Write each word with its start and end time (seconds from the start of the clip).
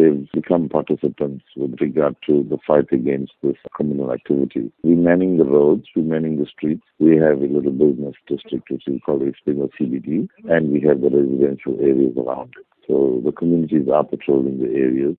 they've 0.00 0.28
become 0.32 0.68
participants 0.68 1.44
with 1.56 1.80
regard 1.80 2.16
to 2.26 2.46
the 2.48 2.58
fight 2.66 2.86
against 2.92 3.32
this 3.42 3.56
criminal 3.72 4.12
activity. 4.12 4.72
We're 4.82 4.96
manning 4.96 5.36
the 5.36 5.44
roads, 5.44 5.86
we're 5.94 6.02
manning 6.02 6.38
the 6.38 6.46
streets. 6.46 6.84
We 6.98 7.16
have 7.16 7.38
a 7.38 7.46
little 7.46 7.72
business 7.72 8.14
district 8.26 8.70
which 8.70 8.84
we 8.86 9.00
call 9.00 9.20
Isipingo 9.20 9.70
CBD 9.78 10.28
and 10.48 10.72
we 10.72 10.80
have 10.82 11.00
the 11.00 11.10
residential 11.10 11.78
areas 11.80 12.16
around 12.16 12.54
it. 12.58 12.66
So 12.86 13.20
the 13.24 13.32
communities 13.32 13.88
are 13.92 14.04
patrolling 14.04 14.58
the 14.58 14.66
areas 14.66 15.08